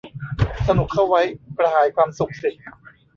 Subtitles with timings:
[0.67, 1.21] สนุกเข้าไว้
[1.57, 2.51] กระหายความสุขสิ